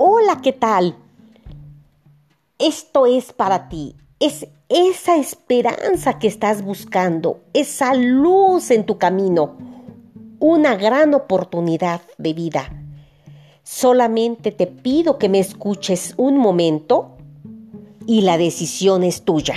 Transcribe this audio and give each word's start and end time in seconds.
Hola, 0.00 0.38
¿qué 0.40 0.52
tal? 0.52 0.94
Esto 2.56 3.06
es 3.06 3.32
para 3.32 3.68
ti. 3.68 3.96
Es 4.20 4.46
esa 4.68 5.16
esperanza 5.16 6.20
que 6.20 6.28
estás 6.28 6.62
buscando, 6.62 7.40
esa 7.52 7.94
luz 7.94 8.70
en 8.70 8.86
tu 8.86 8.96
camino, 8.96 9.56
una 10.38 10.76
gran 10.76 11.14
oportunidad 11.14 12.00
de 12.16 12.32
vida. 12.32 12.72
Solamente 13.64 14.52
te 14.52 14.68
pido 14.68 15.18
que 15.18 15.28
me 15.28 15.40
escuches 15.40 16.14
un 16.16 16.38
momento 16.38 17.16
y 18.06 18.20
la 18.20 18.38
decisión 18.38 19.02
es 19.02 19.22
tuya. 19.22 19.56